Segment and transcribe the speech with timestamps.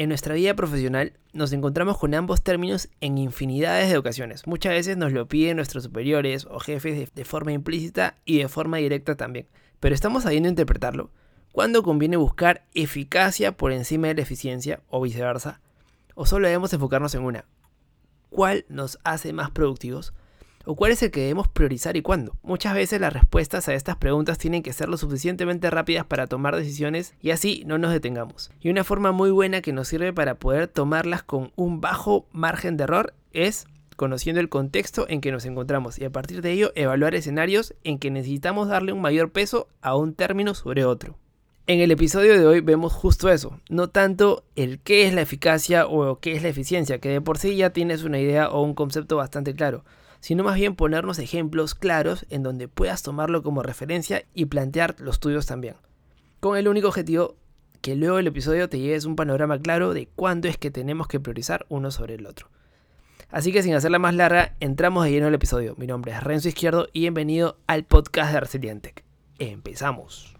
[0.00, 4.46] En nuestra vida profesional nos encontramos con ambos términos en infinidades de ocasiones.
[4.46, 8.78] Muchas veces nos lo piden nuestros superiores o jefes de, forma implícita y de forma
[8.78, 9.46] directa también.
[9.78, 11.10] Pero estamos sabiendo interpretarlo.
[11.52, 15.60] ¿Cuándo conviene buscar eficacia por encima de la eficiencia o viceversa?
[16.14, 17.44] ¿O solo debemos enfocarnos en una?
[18.30, 20.14] ¿Cuál nos hace más productivos?
[20.66, 22.36] ¿O cuál es el que debemos priorizar y cuándo?
[22.42, 26.54] Muchas veces las respuestas a estas preguntas tienen que ser lo suficientemente rápidas para tomar
[26.54, 28.50] decisiones y así no nos detengamos.
[28.60, 32.76] Y una forma muy buena que nos sirve para poder tomarlas con un bajo margen
[32.76, 36.72] de error es conociendo el contexto en que nos encontramos y a partir de ello
[36.74, 41.16] evaluar escenarios en que necesitamos darle un mayor peso a un término sobre otro.
[41.70, 45.86] En el episodio de hoy vemos justo eso, no tanto el qué es la eficacia
[45.86, 48.74] o qué es la eficiencia, que de por sí ya tienes una idea o un
[48.74, 49.84] concepto bastante claro,
[50.18, 55.20] sino más bien ponernos ejemplos claros en donde puedas tomarlo como referencia y plantear los
[55.20, 55.76] tuyos también.
[56.40, 57.36] Con el único objetivo
[57.80, 61.20] que luego del episodio te lleves un panorama claro de cuándo es que tenemos que
[61.20, 62.48] priorizar uno sobre el otro.
[63.30, 65.76] Así que sin hacerla más larga, entramos de lleno al episodio.
[65.78, 68.92] Mi nombre es Renzo Izquierdo y bienvenido al podcast de Resiliente.
[69.38, 70.39] Empezamos.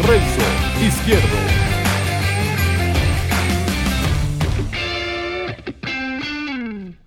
[0.00, 0.40] Renzo
[0.84, 1.36] Izquierdo.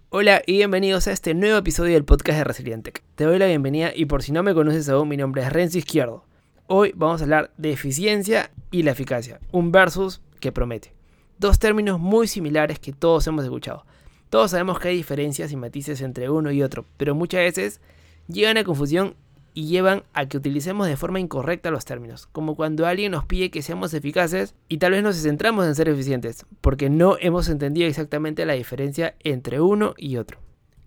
[0.09, 2.93] Hola y bienvenidos a este nuevo episodio del podcast de Resiliente.
[3.15, 5.77] Te doy la bienvenida y por si no me conoces aún, mi nombre es Renzo
[5.77, 6.23] Izquierdo.
[6.67, 10.93] Hoy vamos a hablar de eficiencia y la eficacia, un versus que promete.
[11.39, 13.85] Dos términos muy similares que todos hemos escuchado.
[14.29, 17.81] Todos sabemos que hay diferencias y matices entre uno y otro, pero muchas veces
[18.27, 19.15] llegan a confusión
[19.57, 23.49] y llevan a que utilicemos de forma incorrecta los términos, como cuando alguien nos pide
[23.49, 27.87] que seamos eficaces y tal vez nos centramos en ser eficientes, porque no hemos entendido
[27.87, 30.37] exactamente la diferencia entre uno y otro.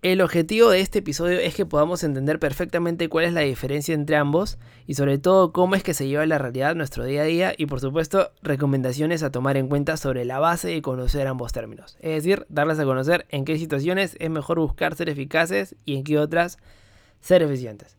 [0.01, 4.15] El objetivo de este episodio es que podamos entender perfectamente cuál es la diferencia entre
[4.15, 4.57] ambos
[4.87, 7.65] y sobre todo cómo es que se lleva la realidad nuestro día a día y
[7.65, 11.97] por supuesto recomendaciones a tomar en cuenta sobre la base de conocer ambos términos.
[11.99, 16.05] Es decir, darles a conocer en qué situaciones es mejor buscar ser eficaces y en
[16.05, 16.57] qué otras
[17.19, 17.97] ser eficientes.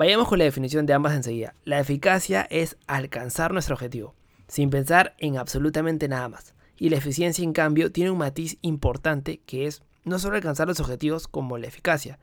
[0.00, 1.54] Vayamos con la definición de ambas enseguida.
[1.62, 4.14] La eficacia es alcanzar nuestro objetivo,
[4.48, 6.54] sin pensar en absolutamente nada más.
[6.78, 10.80] Y la eficiencia, en cambio, tiene un matiz importante que es no solo alcanzar los
[10.80, 12.18] objetivos como la eficacia,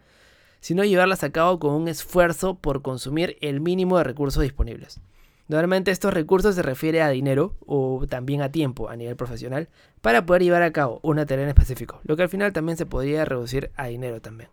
[0.60, 5.00] sino llevarlas a cabo con un esfuerzo por consumir el mínimo de recursos disponibles.
[5.48, 9.70] Normalmente estos recursos se refiere a dinero o también a tiempo a nivel profesional
[10.02, 12.88] para poder llevar a cabo una tarea en específico, lo que al final también se
[12.88, 14.50] podría reducir a dinero también.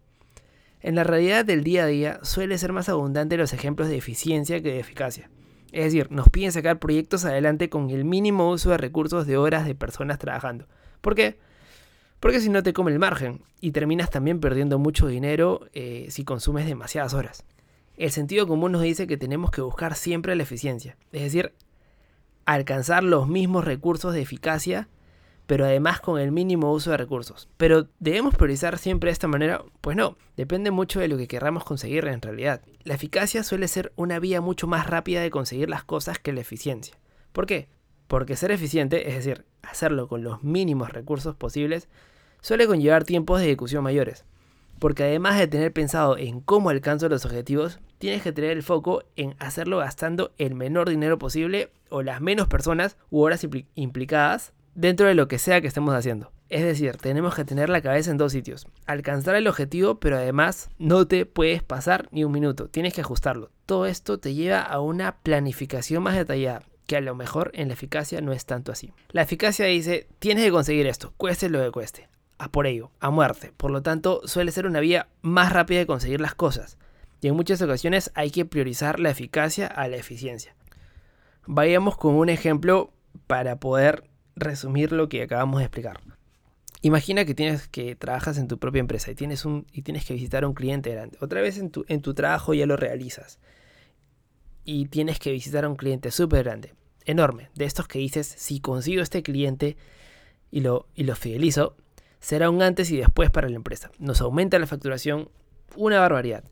[0.84, 4.60] En la realidad del día a día suele ser más abundante los ejemplos de eficiencia
[4.60, 5.30] que de eficacia.
[5.72, 9.64] Es decir, nos piden sacar proyectos adelante con el mínimo uso de recursos de horas
[9.64, 10.68] de personas trabajando.
[11.00, 11.38] ¿Por qué?
[12.20, 16.22] Porque si no te come el margen y terminas también perdiendo mucho dinero eh, si
[16.22, 17.46] consumes demasiadas horas.
[17.96, 21.54] El sentido común nos dice que tenemos que buscar siempre la eficiencia, es decir,
[22.44, 24.90] alcanzar los mismos recursos de eficacia
[25.46, 27.48] pero además con el mínimo uso de recursos.
[27.56, 29.62] Pero ¿debemos priorizar siempre de esta manera?
[29.80, 32.62] Pues no, depende mucho de lo que querramos conseguir en realidad.
[32.82, 36.40] La eficacia suele ser una vía mucho más rápida de conseguir las cosas que la
[36.40, 36.96] eficiencia.
[37.32, 37.68] ¿Por qué?
[38.06, 41.88] Porque ser eficiente, es decir, hacerlo con los mínimos recursos posibles,
[42.40, 44.24] suele conllevar tiempos de ejecución mayores.
[44.78, 49.04] Porque además de tener pensado en cómo alcanzo los objetivos, tienes que tener el foco
[49.16, 55.06] en hacerlo gastando el menor dinero posible o las menos personas u horas implicadas dentro
[55.06, 56.32] de lo que sea que estemos haciendo.
[56.48, 58.66] Es decir, tenemos que tener la cabeza en dos sitios.
[58.86, 62.68] Alcanzar el objetivo, pero además no te puedes pasar ni un minuto.
[62.68, 63.50] Tienes que ajustarlo.
[63.66, 67.74] Todo esto te lleva a una planificación más detallada, que a lo mejor en la
[67.74, 68.92] eficacia no es tanto así.
[69.10, 72.08] La eficacia dice, tienes que conseguir esto, cueste lo que cueste.
[72.36, 73.52] A por ello, a muerte.
[73.56, 76.78] Por lo tanto, suele ser una vía más rápida de conseguir las cosas.
[77.20, 80.54] Y en muchas ocasiones hay que priorizar la eficacia a la eficiencia.
[81.46, 82.92] Vayamos con un ejemplo
[83.26, 84.04] para poder
[84.36, 86.00] resumir lo que acabamos de explicar.
[86.82, 90.14] Imagina que tienes que trabajas en tu propia empresa y tienes, un, y tienes que
[90.14, 91.16] visitar a un cliente grande.
[91.20, 93.38] Otra vez en tu, en tu trabajo ya lo realizas.
[94.64, 96.74] Y tienes que visitar a un cliente súper grande,
[97.06, 97.48] enorme.
[97.54, 99.76] De estos que dices, si consigo este cliente
[100.50, 101.74] y lo, y lo fidelizo,
[102.20, 103.90] será un antes y después para la empresa.
[103.98, 105.30] Nos aumenta la facturación
[105.76, 106.44] una barbaridad.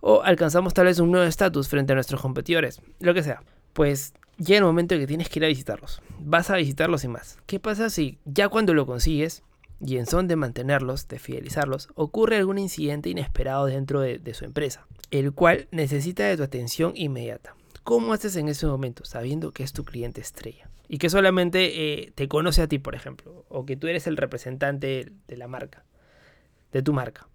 [0.00, 3.42] O alcanzamos tal vez un nuevo estatus frente a nuestros competidores, lo que sea.
[3.72, 6.00] Pues llega el momento en que tienes que ir a visitarlos.
[6.20, 7.38] Vas a visitarlos y más.
[7.46, 9.42] ¿Qué pasa si ya cuando lo consigues
[9.80, 14.86] y en son de mantenerlos, de fidelizarlos, ocurre algún incidente inesperado dentro de, su empresa,
[15.10, 17.54] el cual necesita de tu atención inmediata?
[17.82, 20.70] ¿Cómo haces en ese momento sabiendo que es tu cliente estrella?
[20.88, 24.16] Y que solamente eh, te conoce a ti, por ejemplo, o que tú eres el
[24.16, 25.84] representante de la marca,
[26.72, 27.28] de tu marca.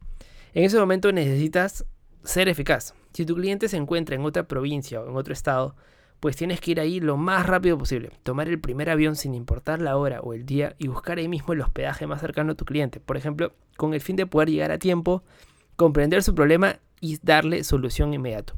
[0.53, 1.85] En ese momento necesitas
[2.23, 2.93] ser eficaz.
[3.13, 5.75] Si tu cliente se encuentra en otra provincia o en otro estado,
[6.19, 9.81] pues tienes que ir ahí lo más rápido posible, tomar el primer avión sin importar
[9.81, 12.65] la hora o el día y buscar ahí mismo el hospedaje más cercano a tu
[12.65, 15.23] cliente, por ejemplo, con el fin de poder llegar a tiempo,
[15.75, 18.55] comprender su problema y darle solución inmediato.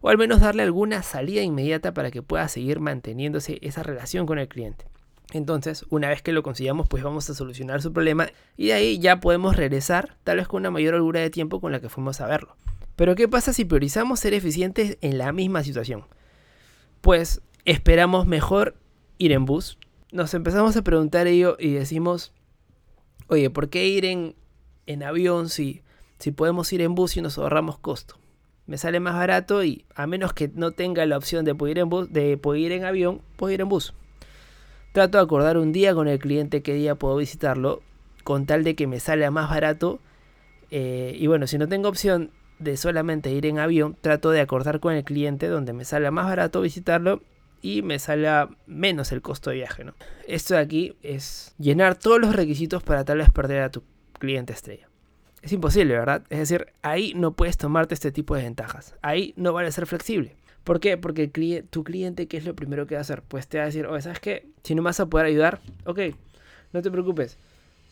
[0.00, 4.38] O al menos darle alguna salida inmediata para que pueda seguir manteniéndose esa relación con
[4.38, 4.86] el cliente.
[5.32, 8.98] Entonces, una vez que lo consigamos, pues vamos a solucionar su problema y de ahí
[9.00, 12.20] ya podemos regresar, tal vez con una mayor holgura de tiempo con la que fuimos
[12.20, 12.54] a verlo.
[12.94, 16.04] Pero ¿qué pasa si priorizamos ser eficientes en la misma situación?
[17.06, 18.74] Pues esperamos mejor
[19.16, 19.78] ir en bus.
[20.10, 22.32] Nos empezamos a preguntar ello y decimos,
[23.28, 24.34] oye, ¿por qué ir en,
[24.86, 25.82] en avión si,
[26.18, 28.18] si podemos ir en bus y nos ahorramos costo?
[28.66, 31.82] Me sale más barato y a menos que no tenga la opción de poder ir
[31.82, 33.94] en, bus, de poder ir en avión, puedo ir en bus.
[34.90, 37.82] Trato de acordar un día con el cliente qué día puedo visitarlo,
[38.24, 40.00] con tal de que me salga más barato.
[40.72, 44.80] Eh, y bueno, si no tengo opción de solamente ir en avión, trato de acordar
[44.80, 47.22] con el cliente donde me salga más barato visitarlo
[47.62, 49.84] y me salga menos el costo de viaje.
[49.84, 49.94] ¿no?
[50.26, 53.82] Esto de aquí es llenar todos los requisitos para tal vez perder a tu
[54.18, 54.88] cliente estrella.
[55.42, 56.22] Es imposible, ¿verdad?
[56.28, 58.96] Es decir, ahí no puedes tomarte este tipo de ventajas.
[59.02, 60.34] Ahí no vale ser flexible.
[60.64, 60.96] ¿Por qué?
[60.96, 61.28] Porque
[61.70, 63.22] tu cliente, ¿qué es lo primero que va a hacer?
[63.22, 64.46] Pues te va a decir, oye, ¿sabes qué?
[64.64, 66.00] Si no me vas a poder ayudar, ok,
[66.72, 67.38] no te preocupes.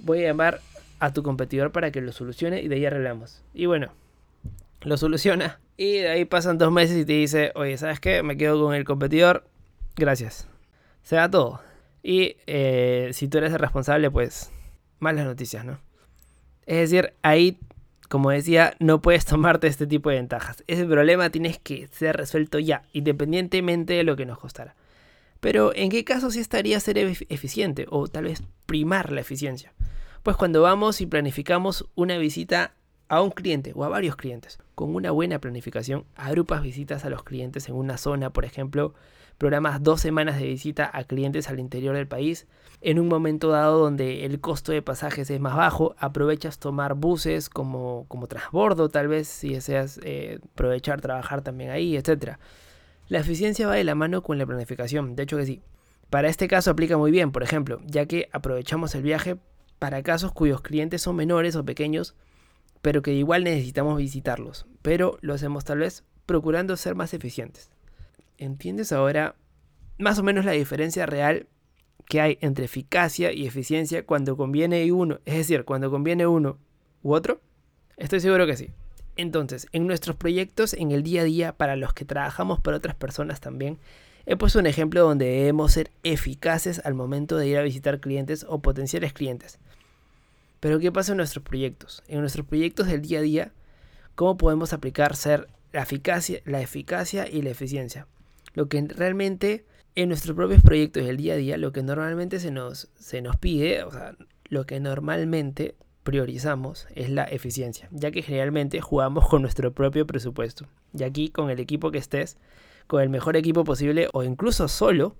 [0.01, 0.61] Voy a llamar
[0.99, 3.43] a tu competidor para que lo solucione y de ahí arreglamos.
[3.55, 3.93] Y bueno,
[4.85, 5.61] lo soluciona.
[5.77, 8.23] Y de ahí pasan dos meses y te dice, oye, ¿sabes qué?
[8.23, 9.49] Me quedo con el competidor.
[9.97, 10.49] Gracias.
[11.03, 11.61] Se da todo.
[12.03, 14.51] Y eh, si tú eres el responsable, pues
[15.01, 15.79] malas noticias, ¿no?
[16.67, 17.59] Es decir, ahí,
[18.09, 20.63] como decía, no puedes tomarte este tipo de ventajas.
[20.67, 24.75] Ese problema tienes que ser resuelto ya, independientemente de lo que nos costara.
[25.41, 29.75] Pero, ¿en qué caso sí estaría ser eficiente o tal vez primar la eficiencia?
[30.23, 32.73] Pues cuando vamos y planificamos una visita
[33.09, 34.59] a un cliente o a varios clientes.
[34.75, 38.95] Con una buena planificación, agrupas visitas a los clientes en una zona, por ejemplo,
[39.39, 42.47] programas dos semanas de visita a clientes al interior del país.
[42.81, 47.49] En un momento dado donde el costo de pasajes es más bajo, aprovechas tomar buses
[47.49, 52.37] como, como transbordo, tal vez si deseas eh, aprovechar trabajar también ahí, etc.
[53.09, 55.63] La eficiencia va de la mano con la planificación, de hecho que sí.
[56.11, 59.37] Para este caso aplica muy bien, por ejemplo, ya que aprovechamos el viaje
[59.79, 62.15] para casos cuyos clientes son menores o pequeños
[62.85, 67.71] pero que igual necesitamos visitarlos, pero lo hacemos tal vez procurando ser más eficientes.
[68.37, 69.37] ¿Entiendes ahora
[69.97, 71.47] más o menos la diferencia real
[72.07, 76.59] que hay entre eficacia y eficiencia cuando conviene uno, es decir, cuando conviene uno
[77.03, 77.41] u otro?
[77.97, 78.69] Estoy seguro que sí.
[79.17, 82.97] Entonces, en nuestros proyectos, en el día a día, para los que trabajamos para otras
[82.97, 83.79] personas también,
[84.27, 88.45] he puesto un ejemplo donde debemos ser eficaces al momento de ir a visitar clientes
[88.47, 89.59] o potenciales clientes.
[90.65, 92.03] Pero ¿qué pasa en nuestros proyectos?
[92.09, 93.53] En nuestros proyectos del día a día,
[94.15, 96.63] ¿cómo podemos aplicar ser la eficacia, la
[97.31, 98.07] y la eficiencia?
[98.55, 102.51] Lo que realmente en nuestros propios proyectos del día a día, lo que normalmente se
[102.51, 108.23] nos, se nos pide, o sea, lo que normalmente priorizamos es la eficiencia, ya que
[108.23, 110.67] generalmente jugamos con nuestro propio presupuesto.
[110.99, 112.39] Y aquí con el equipo que estés,
[112.87, 115.19] con el mejor equipo posible o incluso solo,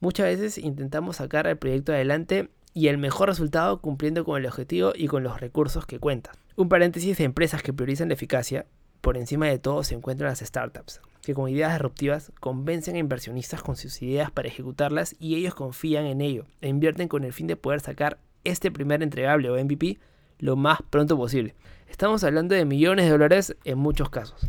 [0.00, 4.92] muchas veces intentamos sacar el proyecto adelante y el mejor resultado cumpliendo con el objetivo
[4.94, 6.34] y con los recursos que cuentan.
[6.56, 8.66] Un paréntesis de empresas que priorizan la eficacia,
[9.00, 13.62] por encima de todo se encuentran las startups, que con ideas disruptivas convencen a inversionistas
[13.62, 17.46] con sus ideas para ejecutarlas y ellos confían en ello e invierten con el fin
[17.46, 19.98] de poder sacar este primer entregable o MVP
[20.38, 21.54] lo más pronto posible.
[21.88, 24.48] Estamos hablando de millones de dólares en muchos casos.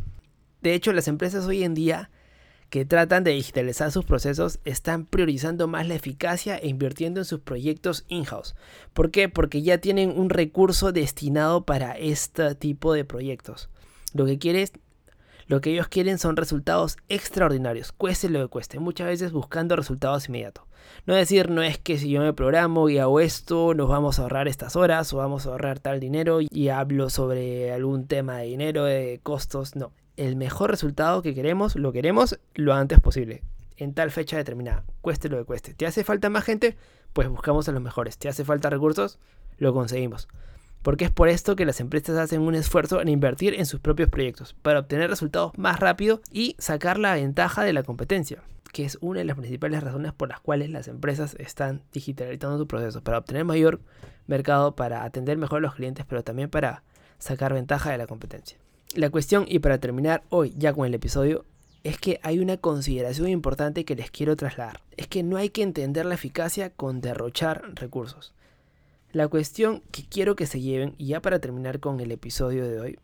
[0.61, 2.09] De hecho, las empresas hoy en día
[2.71, 7.41] que tratan de digitalizar sus procesos están priorizando más la eficacia e invirtiendo en sus
[7.41, 8.55] proyectos in-house.
[8.93, 9.27] ¿Por qué?
[9.27, 13.69] Porque ya tienen un recurso destinado para este tipo de proyectos.
[14.13, 14.71] Lo que quieres
[15.47, 20.29] lo que ellos quieren son resultados extraordinarios, cueste lo que cueste, muchas veces buscando resultados
[20.29, 20.63] inmediatos.
[21.05, 24.21] No decir, no es que si yo me programo y hago esto, nos vamos a
[24.21, 28.45] ahorrar estas horas o vamos a ahorrar tal dinero y hablo sobre algún tema de
[28.45, 33.43] dinero, de costos, no el mejor resultado que queremos, lo queremos lo antes posible,
[33.77, 35.73] en tal fecha determinada, cueste lo que cueste.
[35.73, 36.77] ¿Te hace falta más gente?
[37.13, 38.17] Pues buscamos a los mejores.
[38.17, 39.19] ¿Te hace falta recursos?
[39.57, 40.27] Lo conseguimos.
[40.81, 44.09] porque es por esto que las empresas hacen un esfuerzo en invertir en sus propios
[44.09, 48.41] proyectos, para obtener resultados más rápido y sacar la ventaja de la competencia,
[48.71, 52.67] que es una de las principales razones por las cuales las empresas están digitalizando su
[52.67, 53.81] proceso, para obtener mayor
[54.27, 56.83] mercado, para atender mejor a los clientes, pero también para
[57.19, 58.57] sacar ventaja de la competencia.
[58.95, 61.45] La cuestión, y para terminar hoy ya con el episodio,
[61.83, 64.81] es que hay una consideración importante que les quiero trasladar.
[64.97, 68.33] Es que no hay que entender la eficacia con derrochar recursos.
[69.13, 72.79] La cuestión que quiero que se lleven, y ya para terminar con el episodio de
[72.81, 72.99] hoy,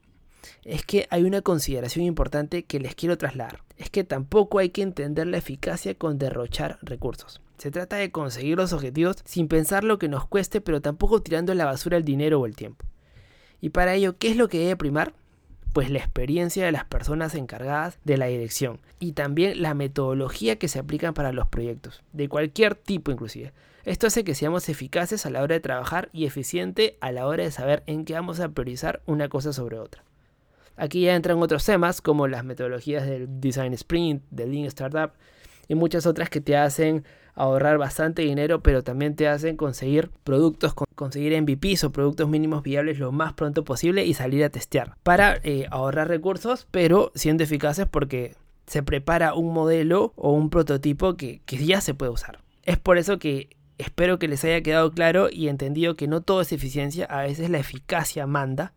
[0.64, 3.64] es que hay una consideración importante que les quiero trasladar.
[3.78, 7.42] Es que tampoco hay que entender la eficacia con derrochar recursos.
[7.58, 11.54] Se trata de conseguir los objetivos sin pensar lo que nos cueste, pero tampoco tirando
[11.54, 12.86] a la basura el dinero o el tiempo.
[13.62, 15.14] Y para ello, ¿qué es lo que debe primar?
[15.78, 20.68] Pues la experiencia de las personas encargadas de la dirección y también la metodología que
[20.68, 23.54] se aplican para los proyectos, de cualquier tipo inclusive.
[23.86, 27.44] Esto hace que seamos eficaces a la hora de trabajar y eficiente a la hora
[27.44, 30.04] de saber en qué vamos a priorizar una cosa sobre otra.
[30.78, 35.12] Aquí ya entran otros temas como las metodologías del Design Sprint, del Lean Startup
[35.68, 37.06] y muchas otras que te hacen
[37.38, 42.98] ahorrar bastante dinero, pero también te hacen conseguir productos, conseguir MVPs o productos mínimos viables
[42.98, 47.86] lo más pronto posible y salir a testear para eh, ahorrar recursos, pero siendo eficaces
[47.86, 52.40] porque se prepara un modelo o un prototipo que, que ya se puede usar.
[52.64, 56.42] Es por eso que espero que les haya quedado claro y entendido que no todo
[56.42, 58.74] es eficiencia, a veces la eficacia manda.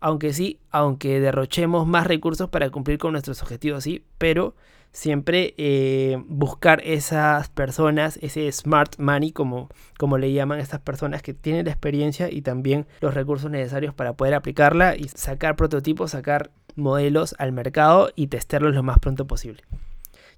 [0.00, 4.54] Aunque sí, aunque derrochemos más recursos para cumplir con nuestros objetivos, sí, pero
[4.92, 9.68] siempre eh, buscar esas personas, ese smart money, como,
[9.98, 14.14] como le llaman estas personas que tienen la experiencia y también los recursos necesarios para
[14.14, 19.62] poder aplicarla y sacar prototipos, sacar modelos al mercado y testarlos lo más pronto posible.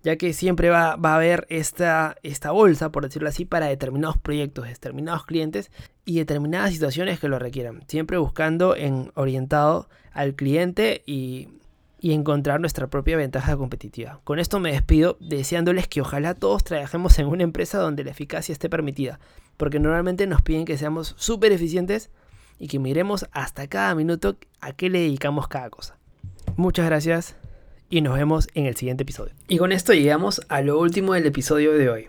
[0.02, 4.18] Ya que siempre va, va a haber esta, esta bolsa, por decirlo así, para determinados
[4.18, 5.70] proyectos, determinados clientes
[6.04, 7.84] y determinadas situaciones que lo requieran.
[7.86, 11.48] Siempre buscando en orientado al cliente y
[12.02, 14.20] y encontrar nuestra propia ventaja competitiva.
[14.24, 18.52] Con esto me despido deseándoles que ojalá todos trabajemos en una empresa donde la eficacia
[18.52, 19.20] esté permitida,
[19.56, 22.10] porque normalmente nos piden que seamos súper eficientes
[22.58, 25.96] y que miremos hasta cada minuto a qué le dedicamos cada cosa.
[26.56, 27.36] Muchas gracias
[27.88, 29.32] y nos vemos en el siguiente episodio.
[29.46, 32.08] Y con esto llegamos a lo último del episodio de hoy.